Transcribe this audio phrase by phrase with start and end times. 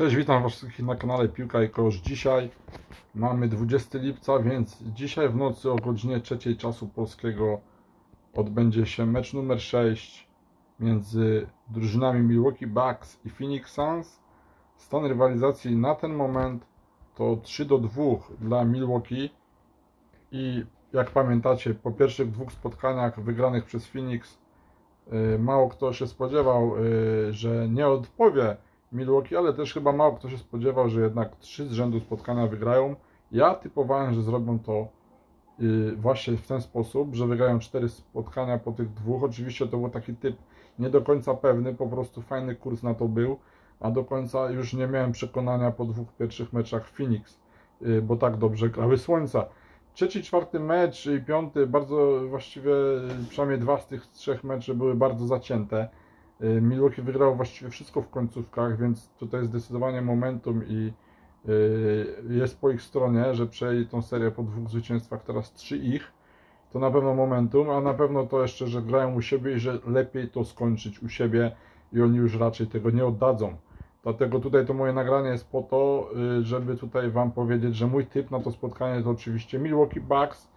[0.00, 1.96] Cześć, witam Was wszystkich na kanale Piłka i Kosz.
[1.96, 2.50] Dzisiaj
[3.14, 7.60] mamy 20 lipca, więc dzisiaj w nocy o godzinie 3 czasu polskiego
[8.34, 10.28] odbędzie się mecz numer 6
[10.78, 14.20] między drużynami Milwaukee Bucks i Phoenix Suns.
[14.76, 16.66] Stan rywalizacji na ten moment
[17.14, 18.02] to 3 do 2
[18.40, 19.30] dla Milwaukee
[20.32, 24.38] i jak pamiętacie, po pierwszych dwóch spotkaniach wygranych przez Phoenix
[25.34, 28.56] y, mało kto się spodziewał, y, że nie odpowie
[28.92, 32.96] Milwaukee, ale też chyba mało kto się spodziewał, że jednak trzy z rzędu spotkania wygrają.
[33.32, 34.88] Ja typowałem, że zrobią to
[35.60, 39.24] y, właśnie w ten sposób, że wygrają cztery spotkania po tych dwóch.
[39.24, 40.36] Oczywiście to był taki typ
[40.78, 43.38] nie do końca pewny, po prostu fajny kurs na to był,
[43.80, 47.40] a do końca już nie miałem przekonania po dwóch pierwszych meczach Phoenix,
[47.82, 49.46] y, bo tak dobrze grały słońca.
[49.94, 52.72] Trzeci, czwarty mecz i piąty, bardzo właściwie
[53.28, 55.88] przynajmniej dwa z tych trzech meczy były bardzo zacięte.
[56.42, 60.92] Y, Milwaukee wygrał właściwie wszystko w końcówkach, więc tutaj zdecydowanie momentum i
[61.48, 66.12] y, jest po ich stronie, że przejęli tą serię po dwóch zwycięstwach, teraz trzy ich.
[66.72, 69.78] To na pewno momentum, a na pewno to jeszcze, że grają u siebie i że
[69.86, 71.56] lepiej to skończyć u siebie
[71.92, 73.56] i oni już raczej tego nie oddadzą.
[74.02, 78.06] Dlatego tutaj to moje nagranie jest po to, y, żeby tutaj Wam powiedzieć, że mój
[78.06, 80.48] typ na to spotkanie to oczywiście Milwaukee Bucks,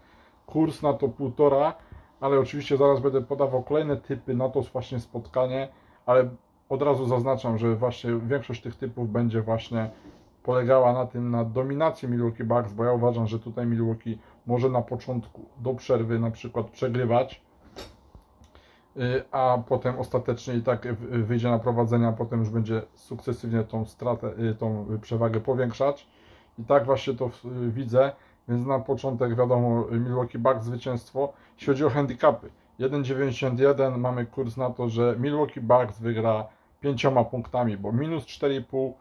[0.45, 1.73] kurs na to półtora,
[2.23, 5.67] ale oczywiście zaraz będę podawał kolejne typy na to właśnie spotkanie,
[6.05, 6.29] ale
[6.69, 9.89] od razu zaznaczam, że właśnie większość tych typów będzie właśnie
[10.43, 14.81] polegała na tym, na dominacji Milwaukee Bucks, bo ja uważam, że tutaj Milwaukee może na
[14.81, 17.41] początku do przerwy na przykład przegrywać,
[18.97, 23.85] y, a potem ostatecznie i tak wyjdzie na prowadzenie, a potem już będzie sukcesywnie tą
[23.85, 26.07] stratę, y, tą przewagę powiększać.
[26.59, 27.29] I tak właśnie to
[27.67, 28.11] widzę.
[28.47, 31.33] Więc na początek wiadomo Milwaukee Bucks zwycięstwo.
[31.55, 32.49] Jeśli chodzi o handicapy,
[32.79, 36.47] 1,91 mamy kurs na to, że Milwaukee Bucks wygra
[36.81, 38.91] pięcioma punktami, bo minus 4,5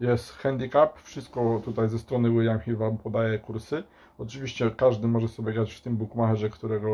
[0.00, 1.00] jest handicap.
[1.02, 3.82] Wszystko tutaj ze strony William Hill Wam podaje kursy.
[4.18, 6.88] Oczywiście każdy może sobie grać w tym bookmacherze, którego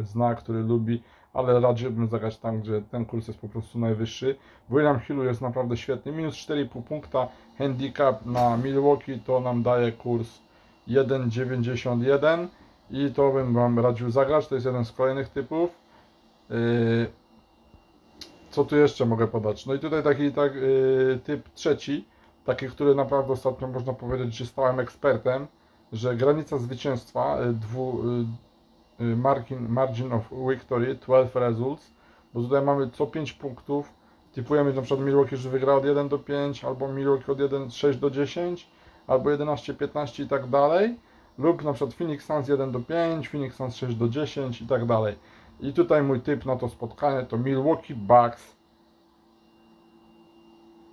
[0.00, 1.02] y, zna, który lubi,
[1.32, 4.36] ale radziłbym zagrać tam, gdzie ten kurs jest po prostu najwyższy.
[4.70, 6.12] William Hillu jest naprawdę świetny.
[6.12, 7.28] Minus 4,5 punkta
[7.58, 10.47] handicap na Milwaukee to nam daje kurs
[10.88, 12.46] 1,91
[12.90, 15.70] i to bym Wam radził zagrać, to jest jeden z kolejnych typów.
[16.50, 16.56] Yy,
[18.50, 19.66] co tu jeszcze mogę podać?
[19.66, 22.08] No i tutaj taki tak, yy, typ trzeci,
[22.44, 25.46] taki, który naprawdę ostatnio można powiedzieć, że stałem ekspertem,
[25.92, 28.02] że granica zwycięstwa, yy, dwu,
[28.98, 31.90] margin, margin of victory, 12 results,
[32.34, 33.92] bo tutaj mamy co 5 punktów,
[34.32, 37.98] typujemy na przykład Milwaukee, że wygra od 1 do 5, albo Milwaukee od 1, 6
[37.98, 38.68] do 10,
[39.08, 40.96] albo 11, 15 i tak dalej,
[41.38, 44.86] lub na przykład Phoenix Suns 1 do 5, Phoenix Suns 6 do 10 i tak
[44.86, 45.14] dalej.
[45.60, 48.56] I tutaj mój typ na to spotkanie to Milwaukee Bucks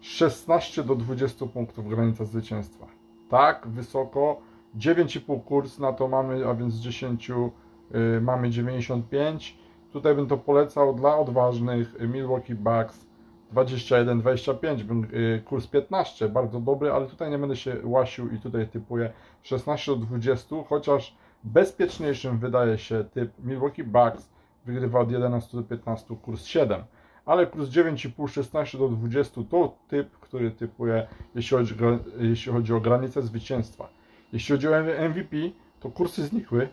[0.02, 2.88] 16 do 20 punktów granica zwycięstwa.
[3.30, 4.42] Tak, wysoko.
[4.78, 9.58] 9,5 kurs na to mamy, a więc z 10 y, mamy 95.
[9.94, 13.05] Tutaj bym to polecał dla odważnych Milwaukee Bucks
[13.54, 19.14] 21-25, y, kurs 15, bardzo dobry, ale tutaj nie będę się łasił i tutaj typuję
[19.44, 24.30] 16 do 20, chociaż bezpieczniejszym wydaje się typ Milwaukee Bucks,
[24.66, 26.84] wygrywa od 11 do 15, kurs 7.
[27.26, 31.76] Ale kurs 9,5, 16 do 20 to typ, który typuje, jeśli chodzi,
[32.20, 33.90] jeśli chodzi o granicę zwycięstwa.
[34.34, 34.72] Jeśli chodzi o
[35.10, 35.38] MVP,
[35.80, 36.70] to kursy znikły,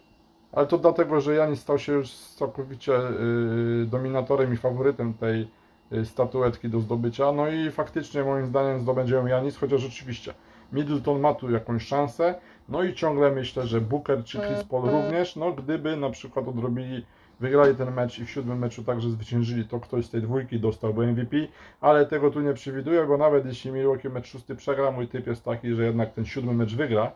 [0.52, 5.61] ale to dlatego, że Janis stał się już całkowicie yy, dominatorem i faworytem tej Y,
[6.04, 7.32] statuetki do zdobycia.
[7.32, 10.34] No i faktycznie moim zdaniem zdobędzie ją Janis, chociaż rzeczywiście
[10.72, 12.34] Middleton ma tu jakąś szansę.
[12.68, 17.06] No i ciągle myślę, że Booker czy Chris Paul również, no gdyby na przykład odrobili,
[17.40, 21.06] wygrali ten mecz i w siódmym meczu także zwyciężyli, to ktoś z tej dwójki dostałby
[21.06, 21.36] MVP,
[21.80, 25.44] ale tego tu nie przewiduję, bo nawet jeśli Milwaukee mecz szósty przegra, mój typ jest
[25.44, 27.12] taki, że jednak ten siódmy mecz wygra.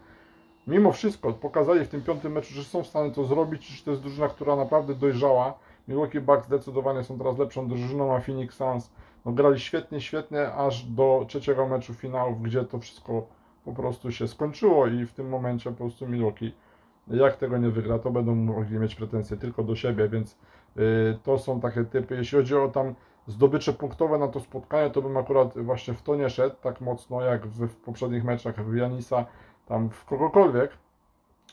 [0.67, 3.91] Mimo wszystko pokazali w tym piątym meczu, że są w stanie to zrobić, że to
[3.91, 5.59] jest drużyna, która naprawdę dojrzała,
[5.89, 8.91] Milwaukee Bucks zdecydowanie są teraz lepszą drużyną, a Phoenix Suns
[9.25, 13.27] no, grali świetnie, świetnie, aż do trzeciego meczu finałów, gdzie to wszystko
[13.65, 16.53] po prostu się skończyło i w tym momencie po prostu Milwaukee,
[17.09, 20.39] jak tego nie wygra, to będą mogli mieć pretensje tylko do siebie, więc
[20.77, 22.17] yy, to są takie typy.
[22.17, 22.95] Jeśli chodzi o tam
[23.27, 27.21] zdobycze punktowe na to spotkanie, to bym akurat właśnie w to nie szedł tak mocno
[27.21, 29.27] jak w, w poprzednich meczach w Janisa,
[29.67, 30.71] tam w kogokolwiek,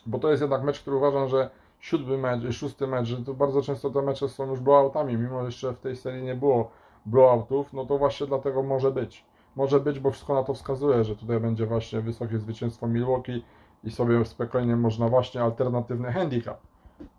[0.05, 1.49] bo to jest jednak mecz, który uważam, że
[1.83, 5.45] siódmy mecz, szósty mecz, że to bardzo często te mecze są już blowoutami, mimo że
[5.45, 6.71] jeszcze w tej serii nie było
[7.05, 9.25] blowoutów, no to właśnie dlatego może być.
[9.55, 13.43] Może być, bo wszystko na to wskazuje, że tutaj będzie właśnie wysokie zwycięstwo Milwaukee
[13.83, 16.61] i sobie spokojnie można właśnie alternatywny handicap.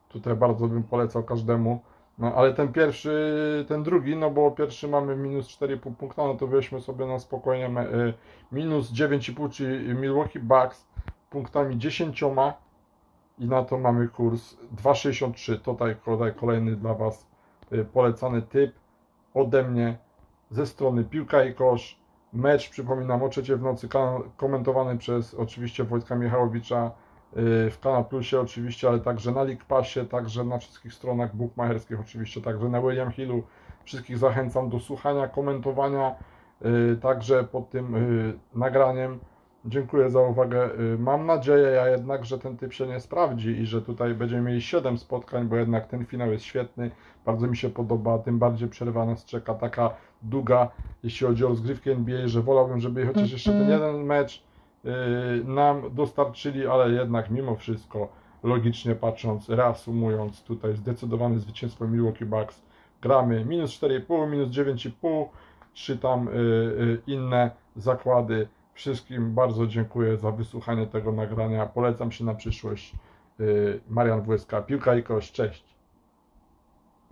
[0.08, 1.80] Tutaj bardzo bym polecał każdemu
[2.18, 6.46] No ale ten pierwszy, ten drugi, no bo pierwszy mamy minus 4,5 punkta, no to
[6.46, 8.14] weźmy sobie na spokojnie y,
[8.52, 10.86] minus 9,5, czyli Milwaukee Bucks
[11.30, 12.16] punktami 10
[13.38, 15.58] i na to mamy kurs 2,63.
[15.58, 17.26] Tutaj kolej- kolejny dla Was
[17.72, 18.72] y, polecany typ
[19.34, 19.98] ode mnie
[20.50, 21.98] ze strony Piłka i Kosz.
[22.32, 23.88] Mecz, przypominam, o w nocy,
[24.36, 26.90] komentowany przez oczywiście Wojtka Michałowicza
[27.36, 32.00] y, w Kanal Plusie oczywiście, ale także na League Passie, także na wszystkich stronach bookmacherskich
[32.00, 33.42] oczywiście, także na William Hillu.
[33.84, 36.14] Wszystkich zachęcam do słuchania, komentowania,
[36.92, 37.94] y, także pod tym
[38.54, 39.18] nagraniem.
[39.66, 40.70] Dziękuję za uwagę.
[40.94, 44.42] Y, Mam nadzieję ja jednak, że ten typ się nie sprawdzi i że tutaj będziemy
[44.42, 46.90] mieli 7 spotkań, bo jednak ten finał jest świetny.
[47.26, 49.90] Bardzo mi się podoba, tym bardziej przerwa nas czeka taka
[50.22, 50.68] długa,
[51.02, 54.44] jeśli chodzi o rozgrywkę NBA, że wolałbym, żeby chociaż jeszcze ten jeden mecz
[54.84, 58.08] y, nam dostarczyli, ale jednak mimo wszystko,
[58.42, 62.62] logicznie patrząc, reasumując, tutaj zdecydowane zwycięstwo Milwaukee Bucks.
[63.02, 65.26] Gramy minus 4,5, minus 9,5,
[65.74, 68.48] czy tam y, inne zakłady.
[68.74, 71.66] Wszystkim bardzo dziękuję za wysłuchanie tego nagrania.
[71.66, 72.92] Polecam się na przyszłość.
[73.40, 75.73] Y, Marian WSK, Piłka i Kość, cześć.